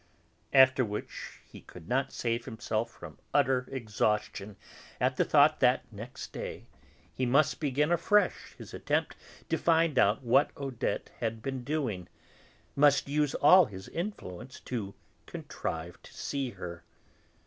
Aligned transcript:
After 0.51 0.83
which 0.83 1.41
he 1.45 1.61
could 1.61 1.87
not 1.87 2.11
save 2.11 2.45
himself 2.45 2.89
from 2.89 3.19
utter 3.35 3.67
exhaustion 3.71 4.55
at 4.99 5.15
the 5.15 5.23
thought 5.23 5.59
that, 5.59 5.83
next 5.93 6.33
day, 6.33 6.65
he 7.13 7.27
must 7.27 7.59
begin 7.59 7.91
afresh 7.91 8.55
his 8.57 8.73
attempt 8.73 9.15
to 9.47 9.59
find 9.59 9.99
out 9.99 10.23
what 10.23 10.49
Odette 10.57 11.11
had 11.19 11.43
been 11.43 11.63
doing, 11.63 12.09
must 12.75 13.07
use 13.07 13.35
all 13.35 13.65
his 13.65 13.87
influence 13.89 14.59
to 14.61 14.95
contrive 15.27 16.01
to 16.01 16.11
see 16.11 16.49
her. 16.49 16.83